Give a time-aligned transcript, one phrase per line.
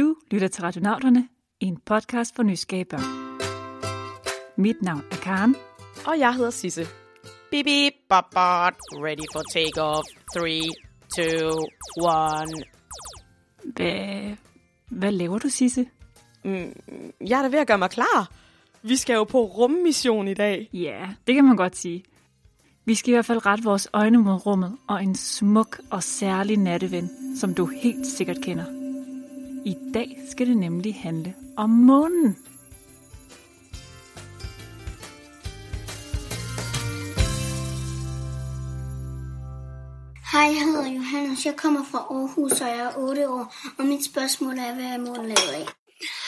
[0.00, 1.28] Du lytter til Radionauterne,
[1.60, 3.38] en podcast for nysgerrige børn.
[4.56, 5.56] Mit navn er Karen.
[6.06, 6.86] Og jeg hedder Sisse.
[7.50, 8.74] Bip, bip, bop, bop.
[8.92, 10.06] Ready for takeoff.
[10.36, 10.60] 3,
[11.16, 11.22] 2,
[12.54, 12.64] 1.
[13.74, 14.36] Hvad,
[14.88, 15.86] hvad laver du, Sisse?
[16.44, 16.72] Mm,
[17.26, 18.30] jeg er da ved at gøre mig klar.
[18.82, 20.70] Vi skal jo på rummission i dag.
[20.72, 22.04] Ja, det kan man godt sige.
[22.84, 26.56] Vi skal i hvert fald rette vores øjne mod rummet og en smuk og særlig
[26.56, 28.79] natteven, som du helt sikkert kender.
[29.64, 32.36] I dag skal det nemlig handle om månen.
[40.32, 41.46] Hej, jeg hedder Johannes.
[41.46, 43.54] Jeg kommer fra Aarhus, og jeg er 8 år.
[43.78, 45.66] Og mit spørgsmål er, hvad er månen lavet af?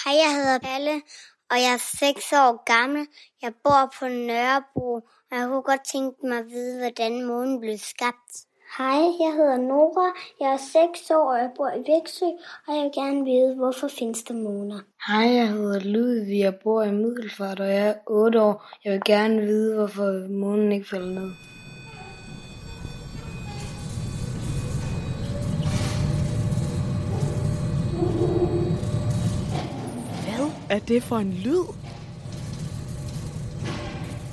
[0.05, 1.02] Hej, jeg hedder Palle,
[1.50, 3.06] og jeg er 6 år gammel.
[3.42, 4.94] Jeg bor på Nørrebro,
[5.30, 8.33] og jeg kunne godt tænke mig at vide, hvordan månen blev skabt.
[8.78, 10.12] Hej, jeg hedder Nora.
[10.40, 12.24] Jeg er 6 år, og jeg bor i Væksø,
[12.66, 14.78] og jeg vil gerne vide, hvorfor findes der måner?
[15.06, 16.38] Hej, jeg hedder Ludvig.
[16.38, 18.69] Jeg bor i Middelfart, og jeg er 8 år.
[18.84, 21.30] Jeg vil gerne vide, hvorfor månen ikke falder ned.
[30.27, 31.66] Hvad er det for en lyd?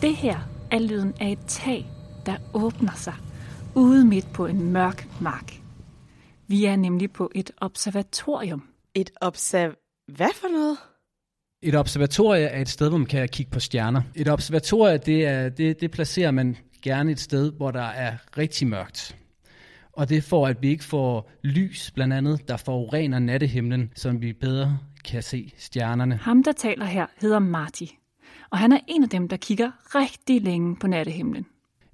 [0.01, 0.37] Det her
[0.71, 1.85] er lyden af et tag,
[2.25, 3.13] der åbner sig
[3.75, 5.53] ude midt på en mørk mark.
[6.47, 8.63] Vi er nemlig på et observatorium.
[8.95, 9.73] Et observ...
[10.07, 10.77] Hvad for noget?
[11.61, 14.01] Et observatorie er et sted, hvor man kan kigge på stjerner.
[14.15, 18.67] Et observatorie, det, er, det, det placerer man gerne et sted, hvor der er rigtig
[18.67, 19.15] mørkt.
[19.93, 24.11] Og det er for, at vi ikke får lys, blandt andet, der forurener nattehimlen, så
[24.11, 26.15] vi bedre kan se stjernerne.
[26.15, 27.85] Ham, der taler her, hedder Marty.
[28.49, 31.45] Og han er en af dem, der kigger rigtig længe på nattehimlen.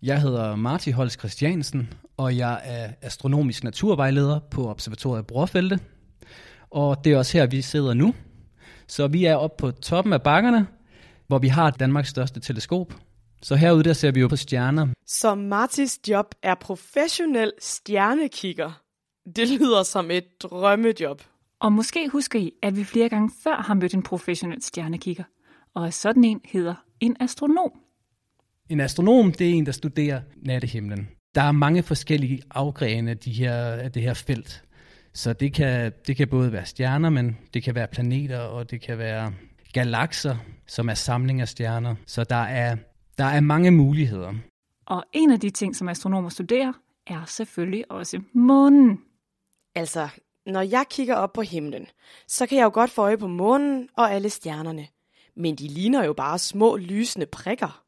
[0.05, 5.79] Jeg hedder Marti Holst Christiansen, og jeg er astronomisk naturvejleder på Observatoriet Brorfelte.
[6.69, 8.13] Og det er også her, vi sidder nu.
[8.87, 10.67] Så vi er oppe på toppen af bakkerne,
[11.27, 12.93] hvor vi har Danmarks største teleskop.
[13.41, 14.87] Så herude der ser vi jo på stjerner.
[15.05, 18.81] Så Martis job er professionel stjernekigger.
[19.35, 21.21] Det lyder som et drømmejob.
[21.59, 25.23] Og måske husker I, at vi flere gange før har mødt en professionel stjernekigger.
[25.73, 27.71] Og sådan en hedder en astronom.
[28.69, 31.09] En astronom, det er en, der studerer nattehimlen.
[31.35, 34.63] Der er mange forskellige afgrene af, de her, af det her felt.
[35.13, 38.81] Så det kan, det kan både være stjerner, men det kan være planeter, og det
[38.81, 39.33] kan være
[39.73, 40.37] galakser,
[40.67, 41.95] som er samling af stjerner.
[42.05, 42.75] Så der er,
[43.17, 44.33] der er mange muligheder.
[44.85, 46.73] Og en af de ting, som astronomer studerer,
[47.07, 48.99] er selvfølgelig også månen.
[49.75, 50.09] Altså,
[50.45, 51.87] når jeg kigger op på himlen,
[52.27, 54.87] så kan jeg jo godt få øje på månen og alle stjernerne.
[55.35, 57.84] Men de ligner jo bare små lysende prikker.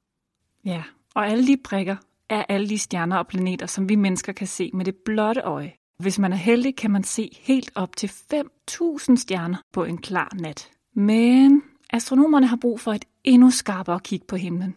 [0.67, 0.83] Ja,
[1.15, 1.95] og alle de prikker
[2.29, 5.73] er alle de stjerner og planeter, som vi mennesker kan se med det blotte øje.
[5.99, 10.31] Hvis man er heldig, kan man se helt op til 5.000 stjerner på en klar
[10.39, 10.69] nat.
[10.93, 14.75] Men astronomerne har brug for et endnu skarpere kig på himlen,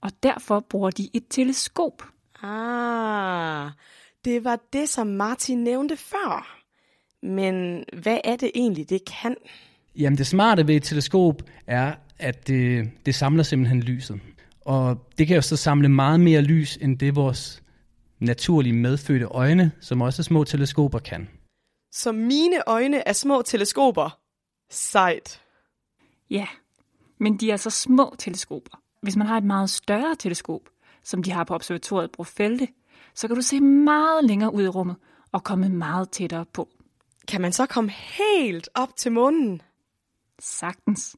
[0.00, 2.02] og derfor bruger de et teleskop.
[2.42, 3.70] Ah,
[4.24, 6.60] det var det, som Martin nævnte før.
[7.22, 9.36] Men hvad er det egentlig, det kan?
[9.96, 14.20] Jamen det smarte ved et teleskop er, at det, det samler simpelthen lyset.
[14.60, 17.62] Og det kan jo så samle meget mere lys, end det vores
[18.18, 21.28] naturlige medfødte øjne, som også små teleskoper kan.
[21.92, 24.18] Så mine øjne er små teleskoper.
[24.70, 25.42] Sejt.
[26.30, 26.46] Ja,
[27.20, 28.82] men de er så små teleskoper.
[29.02, 30.60] Hvis man har et meget større teleskop,
[31.04, 32.68] som de har på observatoriet Brofelte,
[33.14, 34.96] så kan du se meget længere ud i rummet
[35.32, 36.68] og komme meget tættere på.
[37.28, 39.62] Kan man så komme helt op til månen?
[40.38, 41.16] Sagtens.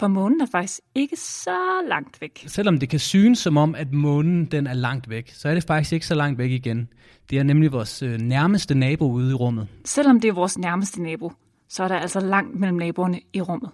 [0.00, 2.44] For månen er faktisk ikke så langt væk.
[2.46, 5.64] Selvom det kan synes som om, at månen den er langt væk, så er det
[5.64, 6.88] faktisk ikke så langt væk igen.
[7.30, 9.68] Det er nemlig vores øh, nærmeste nabo ude i rummet.
[9.84, 11.32] Selvom det er vores nærmeste nabo,
[11.68, 13.70] så er der altså langt mellem naboerne i rummet.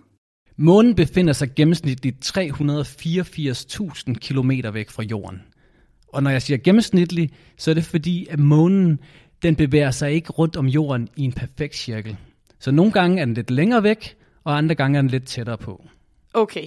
[0.57, 5.43] Månen befinder sig gennemsnitligt 384.000 km væk fra jorden.
[6.09, 8.99] Og når jeg siger gennemsnitligt, så er det fordi, at månen
[9.43, 12.17] den bevæger sig ikke rundt om jorden i en perfekt cirkel.
[12.59, 15.59] Så nogle gange er den lidt længere væk, og andre gange er den lidt tættere
[15.59, 15.85] på.
[16.35, 16.67] Okay,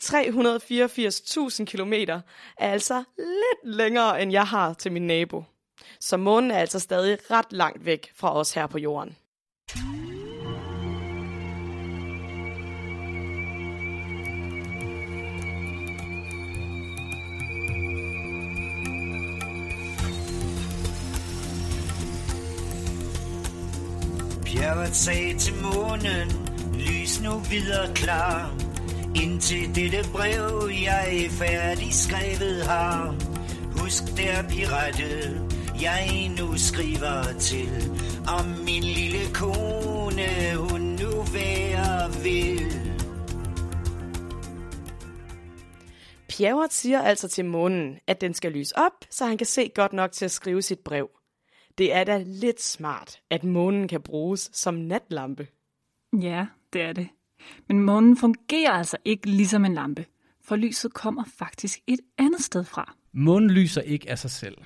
[0.00, 2.20] 384.000 kilometer
[2.58, 5.44] er altså lidt længere, end jeg har til min nabo.
[6.00, 9.16] Så månen er altså stadig ret langt væk fra os her på jorden.
[24.44, 26.28] Bjerget sagde til månen,
[26.74, 28.73] lys nu videre klar.
[29.22, 33.14] Indtil dette brev, jeg færdig skrevet har
[33.78, 35.40] Husk der pirate,
[35.82, 37.72] jeg nu skriver til
[38.38, 42.84] Om min lille kone, hun nu være vil
[46.28, 49.92] Pjerret siger altså til månen, at den skal lyse op, så han kan se godt
[49.92, 51.10] nok til at skrive sit brev.
[51.78, 55.46] Det er da lidt smart, at månen kan bruges som natlampe.
[56.20, 57.08] Ja, det er det.
[57.68, 60.04] Men månen fungerer altså ikke ligesom en lampe,
[60.44, 62.94] for lyset kommer faktisk et andet sted fra.
[63.12, 64.56] Månen lyser ikke af sig selv.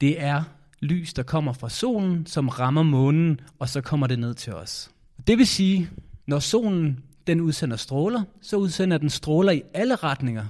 [0.00, 0.42] Det er
[0.80, 4.90] lys, der kommer fra solen, som rammer månen, og så kommer det ned til os.
[5.26, 5.90] Det vil sige,
[6.26, 10.46] når solen den udsender stråler, så udsender den stråler i alle retninger.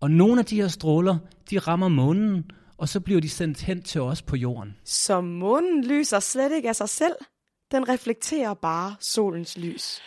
[0.00, 1.18] Og nogle af de her stråler,
[1.50, 4.76] de rammer månen, og så bliver de sendt hen til os på jorden.
[4.84, 7.14] Så månen lyser slet ikke af sig selv.
[7.70, 10.00] Den reflekterer bare solens lys.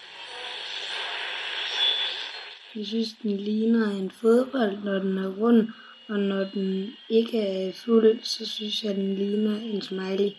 [2.75, 5.67] Jeg synes, den ligner en fodbold, når den er rund,
[6.07, 10.29] og når den ikke er fuld, så synes jeg, den ligner en smiley.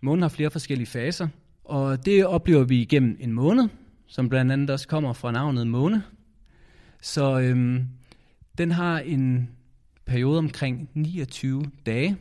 [0.00, 1.28] Månen har flere forskellige faser,
[1.64, 3.68] og det oplever vi igennem en måned,
[4.06, 6.02] som blandt andet også kommer fra navnet måne.
[7.00, 7.84] Så øhm,
[8.58, 9.50] den har en
[10.06, 12.16] periode omkring 29 dage,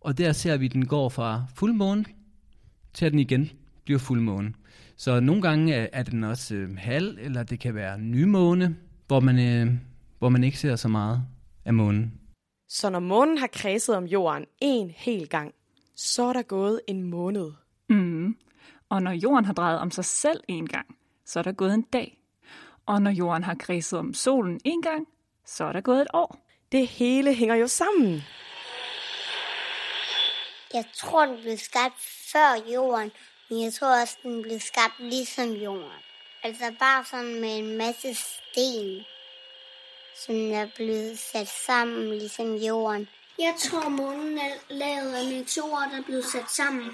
[0.00, 2.04] og der ser vi, at den går fra fuldmåne
[2.94, 3.50] til at den igen
[3.84, 4.54] bliver fuldmåne.
[5.02, 8.76] Så nogle gange er, er den også øh, halv, eller det kan være nymåne,
[9.06, 9.74] hvor man, øh,
[10.18, 11.22] hvor man ikke ser så meget
[11.64, 12.20] af månen.
[12.68, 15.54] Så når månen har kredset om jorden en hel gang,
[15.96, 17.52] så er der gået en måned.
[17.88, 18.36] Mm.
[18.88, 20.86] Og når jorden har drejet om sig selv en gang,
[21.26, 22.18] så er der gået en dag.
[22.86, 25.06] Og når jorden har kredset om solen en gang,
[25.46, 26.46] så er der gået et år.
[26.72, 28.22] Det hele hænger jo sammen.
[30.74, 32.00] Jeg tror, den blev skabt
[32.32, 33.10] før jorden,
[33.52, 36.02] men jeg tror også, den blev skabt ligesom jorden.
[36.44, 39.00] Altså bare sådan med en masse sten,
[40.24, 43.06] som er blevet sat sammen ligesom jorden.
[43.38, 46.90] Jeg tror, månen er lavet af meteorer, der er blevet sat sammen.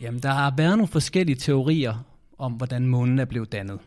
[0.00, 2.04] Jamen, der har været nogle forskellige teorier
[2.38, 3.80] om, hvordan månen er blevet dannet.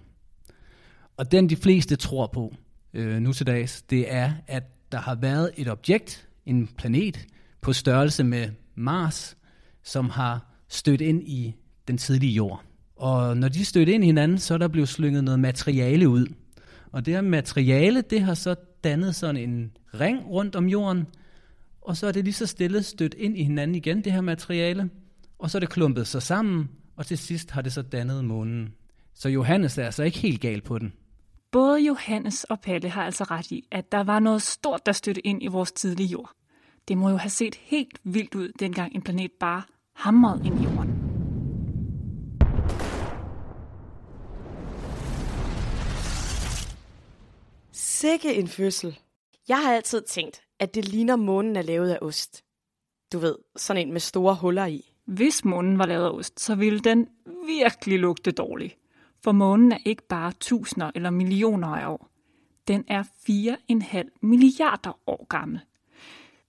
[1.18, 2.54] Og den de fleste tror på
[2.94, 7.26] øh, nu til dags, det er, at der har været et objekt, en planet,
[7.62, 9.38] på størrelse med Mars,
[9.84, 11.56] som har stødt ind i
[11.88, 12.64] den tidlige jord.
[12.96, 16.28] Og når de stødte ind i hinanden, så er der blevet slynget noget materiale ud.
[16.92, 21.08] Og det her materiale, det har så dannet sådan en ring rundt om jorden,
[21.82, 24.90] og så er det lige så stille stødt ind i hinanden igen, det her materiale,
[25.40, 28.74] og så er det klumpet sig sammen, og til sidst har det så dannet månen.
[29.14, 30.94] Så Johannes er altså ikke helt gal på den.
[31.52, 35.28] Både Johannes og Palle har altså ret i, at der var noget stort, der stødte
[35.28, 36.32] ind i vores tidlige jord.
[36.88, 39.64] Det må jo have set helt vildt ud, dengang en planet bare
[39.98, 40.94] hamrede ind i jorden.
[47.72, 49.00] Sikke en fødsel.
[49.48, 52.44] Jeg har altid tænkt, at det ligner månen er lavet af ost.
[53.14, 54.94] Du ved, sådan en med store huller i.
[55.06, 57.08] Hvis månen var lavet af ost, så ville den
[57.48, 58.78] virkelig lugte dårligt.
[59.24, 62.10] For månen er ikke bare tusinder eller millioner af år.
[62.68, 65.60] Den er 4,5 milliarder år gammel.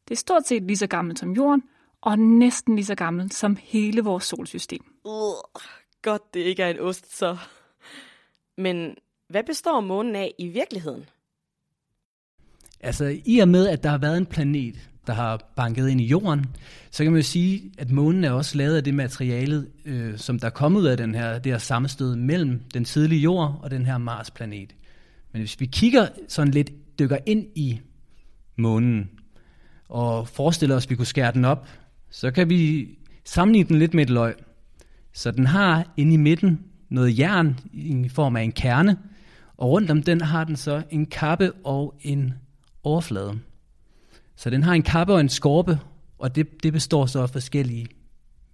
[0.08, 1.62] Det er stort set lige så gammelt som jorden,
[2.08, 4.84] og næsten lige så gammelt som hele vores solsystem.
[5.05, 5.34] Uh,
[6.02, 7.37] godt, det ikke er en ost, så.
[8.58, 8.94] Men
[9.28, 11.05] hvad består månen af i virkeligheden?
[12.81, 16.05] Altså, i og med, at der har været en planet, der har banket ind i
[16.05, 16.46] jorden,
[16.90, 20.38] så kan man jo sige, at månen er også lavet af det materiale, øh, som
[20.38, 23.71] der er kommet ud af den her, det her sammenstød mellem den tidlige jord og
[23.71, 24.75] den her Mars-planet.
[25.32, 27.80] Men hvis vi kigger sådan lidt, dykker ind i
[28.56, 29.11] månen,
[29.88, 31.68] og forestiller os, at vi kunne skære den op,
[32.10, 32.88] så kan vi
[33.24, 34.34] sammenligne den lidt med et løg.
[35.12, 38.98] Så den har inde i midten noget jern i form af en kerne,
[39.56, 42.34] og rundt om den har den så en kappe og en
[42.82, 43.38] overflade.
[44.36, 45.78] Så den har en kappe og en skorpe,
[46.18, 47.86] og det, det består så af forskellige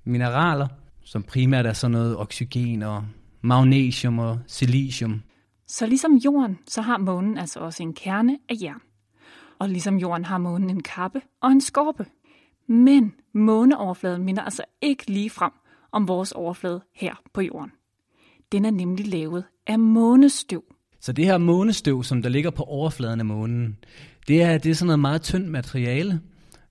[0.05, 0.69] mineraler,
[1.05, 3.05] som primært er sådan noget oxygen og
[3.41, 5.23] magnesium og silicium.
[5.67, 8.81] Så ligesom jorden, så har månen altså også en kerne af jern.
[9.59, 12.07] Og ligesom jorden har månen en kappe og en skorpe.
[12.69, 15.53] Men måneoverfladen minder altså ikke lige frem
[15.93, 17.73] om vores overflade her på jorden.
[18.53, 20.65] Den er nemlig lavet af månestøv.
[21.01, 23.79] Så det her månestøv, som der ligger på overfladen af månen,
[24.29, 26.21] det er, det er sådan noget meget tyndt materiale,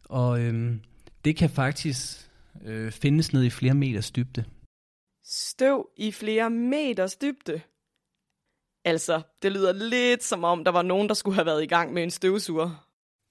[0.03, 0.81] og øhm,
[1.25, 2.29] det kan faktisk
[2.65, 4.45] øh, findes ned i flere meters dybde.
[5.25, 7.61] Støv i flere meters dybde.
[8.85, 11.93] Altså, det lyder lidt som om, der var nogen, der skulle have været i gang
[11.93, 12.87] med en støvsuger.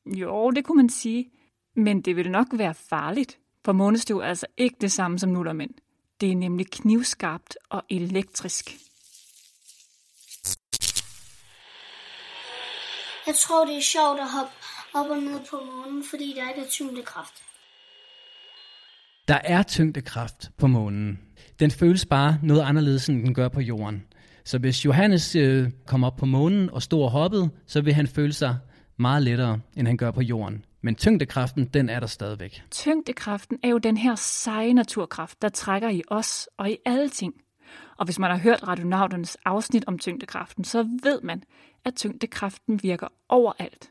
[0.07, 1.31] Jo, det kunne man sige.
[1.75, 5.71] Men det ville nok være farligt, for månestøv er altså ikke det samme som nullermænd.
[6.21, 8.76] Det er nemlig knivskarpt og elektrisk.
[13.26, 14.52] Jeg tror, det er sjovt at hoppe
[14.95, 17.35] op og ned på månen, fordi der ikke er tyngdekraft.
[19.29, 21.21] Der er tyngdekraft på månen.
[21.61, 24.05] Den føles bare noget anderledes, end den gør på jorden.
[24.45, 28.07] Så hvis Johannes øh, kom op på månen og stod og hoppede, så vil han
[28.07, 28.57] føle sig
[28.97, 30.64] meget lettere, end han gør på jorden.
[30.83, 32.62] Men tyngdekraften, den er der stadigvæk.
[32.71, 37.35] Tyngdekraften er jo den her seje naturkraft, der trækker i os og i alle ting.
[37.99, 41.43] Og hvis man har hørt radionauternes afsnit om tyngdekraften, så ved man,
[41.85, 43.91] at tyngdekraften virker overalt.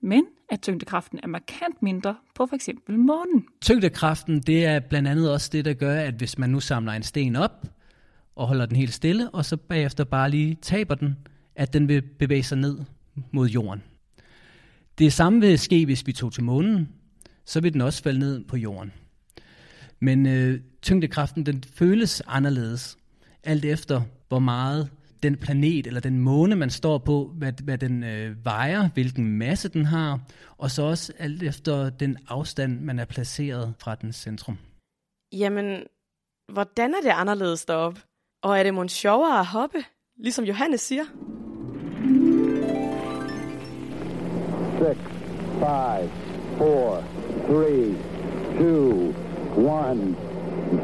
[0.00, 2.68] Men at tyngdekraften er markant mindre på f.eks.
[2.88, 3.46] månen.
[3.60, 7.02] Tyngdekraften, det er blandt andet også det, der gør, at hvis man nu samler en
[7.02, 7.66] sten op
[8.36, 11.16] og holder den helt stille, og så bagefter bare lige taber den,
[11.56, 12.78] at den vil bevæge sig ned
[13.32, 13.82] mod jorden.
[14.98, 16.88] Det samme vil ske, hvis vi tog til månen,
[17.44, 18.92] så vil den også falde ned på jorden.
[20.00, 22.98] Men øh, tyngdekraften, den føles anderledes,
[23.44, 24.90] alt efter hvor meget
[25.22, 29.68] den planet eller den måne, man står på, hvad, hvad den øh, vejer, hvilken masse
[29.68, 30.20] den har,
[30.58, 34.58] og så også alt efter den afstand, man er placeret fra dens centrum.
[35.32, 35.82] Jamen,
[36.52, 38.00] hvordan er det anderledes deroppe?
[38.42, 39.78] Og er det måske sjovere at hoppe,
[40.18, 41.04] ligesom Johannes siger?
[44.82, 44.98] 6,
[45.60, 46.10] 5,
[46.58, 47.04] 4,
[47.46, 47.94] 3,
[48.58, 49.14] 2,
[49.56, 50.16] 1,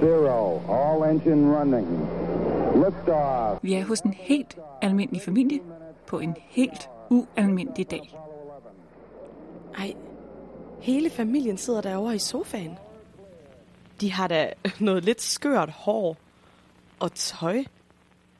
[0.02, 0.28] 0.
[0.69, 1.88] All engine running.
[2.75, 3.59] Liftoff.
[3.62, 5.61] Vi er hos en helt almindelig familie
[6.07, 8.19] på en helt ualmindelig dag.
[9.78, 9.95] Ej,
[10.81, 12.78] hele familien sidder derovre i sofaen.
[14.00, 16.17] De har da noget lidt skørt hår
[17.00, 17.64] og tøj.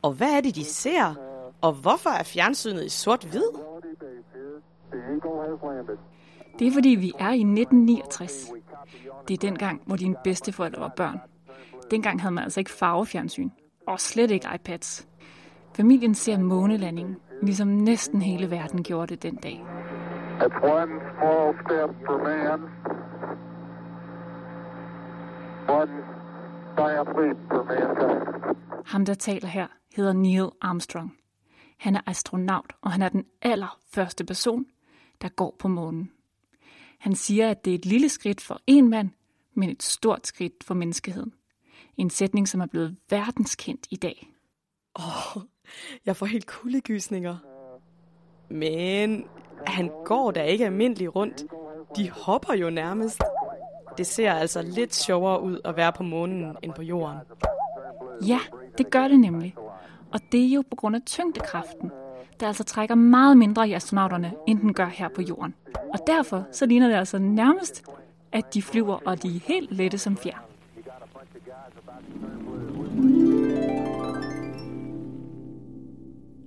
[0.03, 1.15] Og hvad er det, de ser?
[1.61, 3.67] Og hvorfor er fjernsynet i sort-hvid?
[6.59, 8.52] Det er fordi, vi er i 1969.
[9.28, 11.21] Det er dengang, hvor dine bedsteforældre var børn.
[11.90, 13.50] Dengang havde man altså ikke farvefjernsyn,
[13.87, 15.09] og slet ikke iPads.
[15.76, 19.64] Familien ser månelandingen, ligesom næsten hele verden gjorde det den dag.
[20.40, 22.61] It's one small step for man,
[25.69, 25.93] one
[26.76, 28.57] giant leap for mankind.
[28.87, 31.17] Ham, der taler her, hedder Neil Armstrong.
[31.78, 34.64] Han er astronaut, og han er den allerførste person,
[35.22, 36.12] der går på månen.
[36.98, 39.10] Han siger, at det er et lille skridt for en mand,
[39.54, 41.32] men et stort skridt for menneskeheden.
[41.96, 44.32] En sætning, som er blevet verdenskendt i dag.
[44.98, 45.42] Åh, oh,
[46.06, 47.37] jeg får helt kuldegysninger.
[48.50, 49.25] Men
[49.66, 51.44] han går da ikke almindeligt rundt.
[51.96, 53.22] De hopper jo nærmest.
[53.98, 57.18] Det ser altså lidt sjovere ud at være på månen end på jorden.
[58.26, 58.40] Ja,
[58.78, 59.54] det gør det nemlig.
[60.12, 61.90] Og det er jo på grund af tyngdekraften,
[62.40, 65.54] der altså trækker meget mindre i astronauterne, end den gør her på jorden.
[65.92, 67.85] Og derfor så ligner det altså nærmest,
[68.33, 70.38] at de flyver, og de er helt lette som fjer.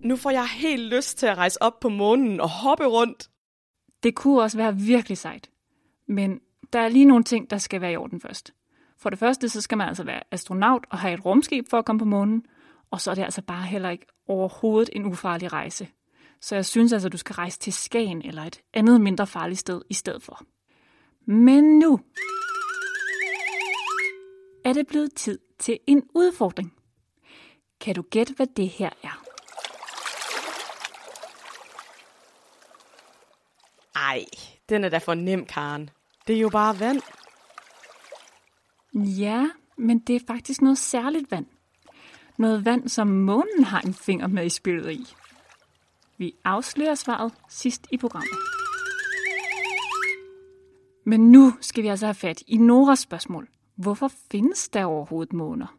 [0.04, 3.30] Nu får jeg helt lyst til at rejse op på månen og hoppe rundt.
[4.04, 5.50] Det kunne også være virkelig sejt.
[6.08, 6.40] Men
[6.74, 8.54] der er lige nogle ting, der skal være i orden først.
[8.98, 11.86] For det første, så skal man altså være astronaut og have et rumskib for at
[11.86, 12.46] komme på månen.
[12.92, 15.88] Og så er det altså bare heller ikke overhovedet en ufarlig rejse.
[16.42, 19.82] Så jeg synes altså, du skal rejse til Skagen eller et andet mindre farligt sted
[19.90, 20.42] i stedet for.
[21.26, 22.00] Men nu
[24.66, 26.74] er det blevet tid til en udfordring.
[27.80, 29.24] Kan du gætte, hvad det her er?
[33.96, 34.26] Ej,
[34.70, 35.90] den er da for nem, Karen.
[36.28, 37.02] Det er jo bare vand.
[38.94, 41.46] Ja, men det er faktisk noget særligt vand.
[42.42, 45.06] Noget vand, som månen har en finger med i spillet i.
[46.18, 48.38] Vi afslører svaret sidst i programmet.
[51.06, 53.48] Men nu skal vi altså have fat i Noras spørgsmål.
[53.76, 55.78] Hvorfor findes der overhovedet måner?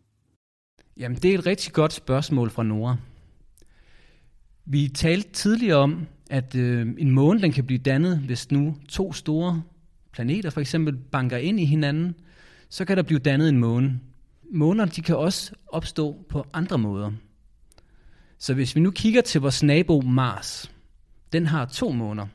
[0.97, 2.97] Jamen, det er et rigtig godt spørgsmål fra Nora.
[4.65, 9.13] Vi talte tidligere om, at øh, en måne den kan blive dannet, hvis nu to
[9.13, 9.63] store
[10.13, 12.15] planeter for eksempel banker ind i hinanden,
[12.69, 14.01] så kan der blive dannet en måne.
[14.55, 17.13] Måner de kan også opstå på andre måder.
[18.39, 20.73] Så hvis vi nu kigger til vores nabo Mars,
[21.33, 22.27] den har to måner,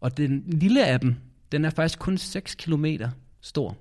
[0.00, 1.14] og den lille af dem,
[1.52, 2.86] den er faktisk kun 6 km
[3.40, 3.76] stor.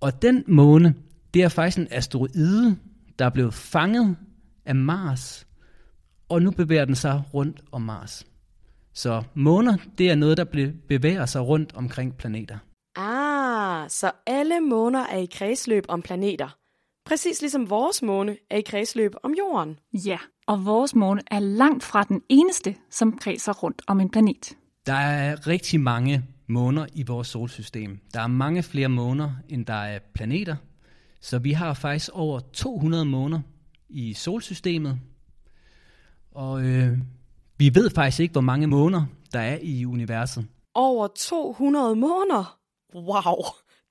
[0.00, 0.94] Og den måne,
[1.34, 2.76] det er faktisk en asteroide,
[3.18, 4.16] der er blevet fanget
[4.64, 5.46] af Mars,
[6.28, 8.26] og nu bevæger den sig rundt om Mars.
[8.92, 12.58] Så måner, det er noget, der bevæger sig rundt omkring planeter.
[13.88, 16.56] Så alle måner er i kredsløb om planeter.
[17.04, 19.78] Præcis ligesom vores måne er i kredsløb om jorden.
[19.92, 24.56] Ja, og vores måne er langt fra den eneste, som kredser rundt om en planet.
[24.86, 27.98] Der er rigtig mange måner i vores solsystem.
[28.14, 30.56] Der er mange flere måner, end der er planeter.
[31.20, 33.40] Så vi har faktisk over 200 måner
[33.88, 34.98] i solsystemet.
[36.30, 36.98] Og øh,
[37.58, 40.46] vi ved faktisk ikke, hvor mange måner der er i universet.
[40.74, 42.58] Over 200 måneder?
[42.94, 43.44] Wow,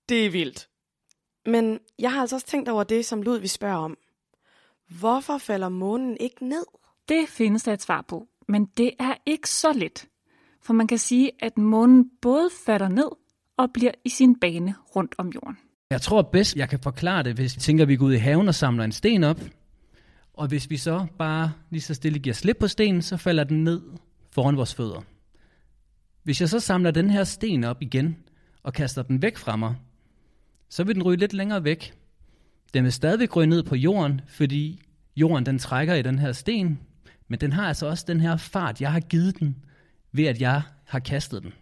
[0.10, 0.70] det er vildt.
[1.46, 3.98] Men jeg har altså også tænkt over det, som Ludvig spørger om.
[5.00, 6.66] Hvorfor falder månen ikke ned?
[7.10, 10.08] Det findes der et svar på, men det er ikke så let.
[10.62, 13.10] For man kan sige, at månen både falder ned
[13.58, 15.58] og bliver i sin bane rundt om jorden.
[15.90, 18.18] Jeg tror bedst, jeg kan forklare det, hvis vi tænker, at vi går ud i
[18.18, 19.42] haven og samler en sten op.
[20.34, 23.64] Og hvis vi så bare lige så stille giver slip på stenen, så falder den
[23.64, 23.82] ned
[24.32, 25.02] foran vores fødder.
[26.24, 28.18] Hvis jeg så samler den her sten op igen
[28.64, 29.76] og kaster den væk fra mig,
[30.70, 31.94] så vil den ryge lidt længere væk.
[32.74, 34.82] Den vil stadigvæk ryge ned på jorden, fordi
[35.16, 36.80] jorden den trækker i den her sten,
[37.28, 39.56] men den har altså også den her fart, jeg har givet den,
[40.12, 41.54] ved at jeg har kastet den.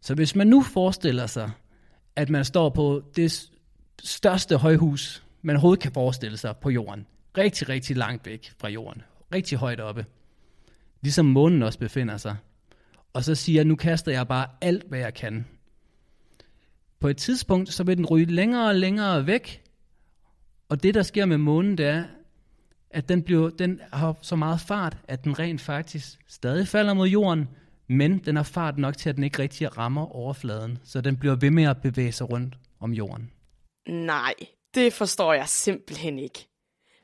[0.00, 1.50] Så hvis man nu forestiller sig,
[2.16, 3.50] at man står på det
[4.02, 7.06] største højhus, man overhovedet kan forestille sig på jorden,
[7.38, 9.02] rigtig, rigtig langt væk fra jorden,
[9.34, 10.06] rigtig højt oppe,
[11.02, 12.36] ligesom månen også befinder sig,
[13.12, 15.46] og så siger jeg, nu kaster jeg bare alt, hvad jeg kan.
[17.00, 19.62] På et tidspunkt, så vil den ryge længere og længere væk,
[20.68, 22.04] og det, der sker med månen, det er,
[22.90, 27.08] at den, bliver, den har så meget fart, at den rent faktisk stadig falder mod
[27.08, 27.48] jorden,
[27.88, 31.36] men den har fart nok til, at den ikke rigtig rammer overfladen, så den bliver
[31.36, 33.30] ved med at bevæge sig rundt om jorden.
[33.88, 34.34] Nej,
[34.74, 36.48] det forstår jeg simpelthen ikke.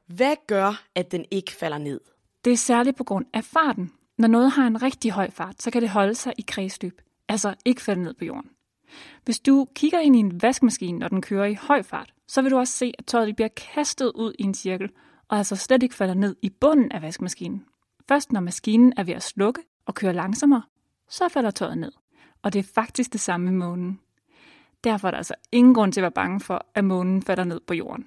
[0.06, 2.00] Hvad gør, at den ikke falder ned?
[2.44, 3.92] Det er særligt på grund af farten.
[4.18, 7.54] Når noget har en rigtig høj fart, så kan det holde sig i kredsløb, altså
[7.64, 8.50] ikke falde ned på jorden.
[9.24, 12.50] Hvis du kigger ind i en vaskemaskine, når den kører i høj fart, så vil
[12.50, 14.88] du også se, at tøjet bliver kastet ud i en cirkel,
[15.28, 17.64] og altså slet ikke falder ned i bunden af vaskemaskinen.
[18.08, 20.62] Først når maskinen er ved at slukke og køre langsommere,
[21.08, 21.92] så falder tøjet ned.
[22.42, 24.00] Og det er faktisk det samme med månen.
[24.84, 27.60] Derfor er der altså ingen grund til at være bange for, at månen falder ned
[27.66, 28.06] på jorden.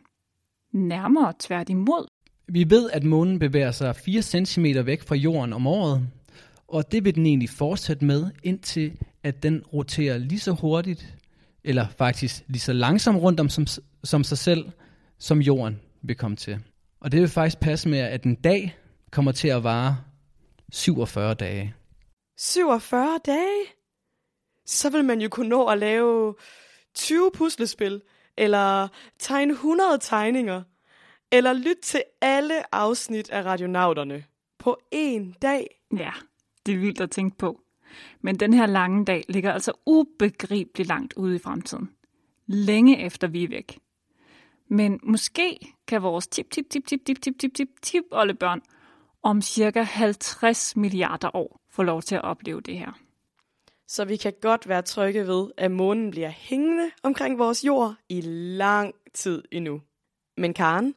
[0.73, 2.07] Nærmere tværtimod.
[2.47, 6.07] Vi ved, at månen bevæger sig 4 cm væk fra jorden om året,
[6.67, 11.15] og det vil den egentlig fortsætte med, indtil at den roterer lige så hurtigt,
[11.63, 13.65] eller faktisk lige så langsomt rundt om som,
[14.03, 14.65] som sig selv,
[15.19, 16.59] som jorden vil komme til.
[16.99, 18.77] Og det vil faktisk passe med, at en dag
[19.11, 19.97] kommer til at vare
[20.71, 21.75] 47 dage.
[22.37, 23.65] 47 dage?
[24.65, 26.35] Så vil man jo kunne nå at lave
[26.95, 28.01] 20 puslespil,
[28.37, 28.87] eller
[29.19, 30.63] tegne 100 tegninger,
[31.31, 34.23] eller lytte til alle afsnit af Radionauterne
[34.59, 35.67] på én dag.
[35.97, 36.11] Ja,
[36.65, 37.61] det er vildt at tænke på.
[38.21, 41.89] Men den her lange dag ligger altså ubegribeligt langt ude i fremtiden.
[42.47, 43.79] Længe efter vi er væk.
[44.67, 48.61] Men måske kan vores tip tip tip tip tip tip tip tip tip oldebørn
[49.23, 52.91] om cirka 50 milliarder år få lov til at opleve det her.
[53.87, 58.21] Så vi kan godt være trygge ved, at månen bliver hængende omkring vores jord i
[58.57, 59.81] lang tid endnu.
[60.37, 60.95] Men Karen,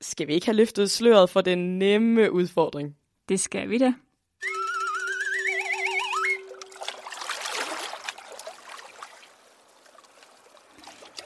[0.00, 2.96] skal vi ikke have løftet sløret for den nemme udfordring?
[3.28, 3.94] Det skal vi da.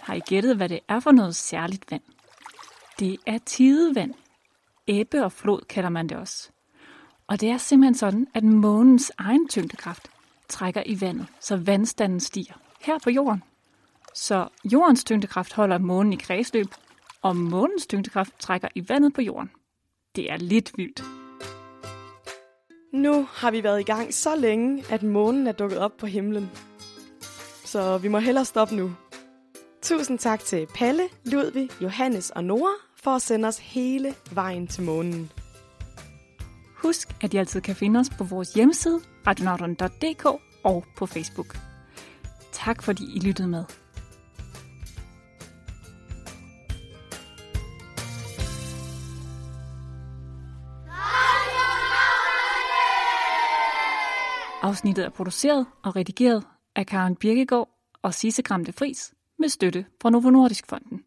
[0.06, 2.02] Har I gættet, hvad det er for noget særligt vand?
[2.98, 4.14] Det er tidevand.
[4.86, 6.50] Ebbe og flod kalder man det også.
[7.26, 10.10] Og det er simpelthen sådan, at månens egen tyngdekraft
[10.48, 13.42] trækker i vandet, så vandstanden stiger her på jorden.
[14.14, 16.68] Så jordens tyngdekraft holder månen i kredsløb,
[17.22, 19.50] og månens tyngdekraft trækker i vandet på jorden.
[20.16, 21.02] Det er lidt vildt.
[22.92, 26.50] Nu har vi været i gang så længe, at månen er dukket op på himlen.
[27.64, 28.92] Så vi må hellere stoppe nu.
[29.86, 34.82] Tusind tak til Palle, Ludvig, Johannes og Nora for at sende os hele vejen til
[34.82, 35.32] månen.
[36.76, 40.24] Husk, at I altid kan finde os på vores hjemmeside, radionauten.dk
[40.64, 41.58] og på Facebook.
[42.52, 43.64] Tak fordi I lyttede med.
[54.62, 56.44] Afsnittet er produceret og redigeret
[56.76, 57.68] af Karen Birkegaard
[58.02, 61.05] og Sisse Gramte Fris med støtte fra Novo Nordisk Fonden.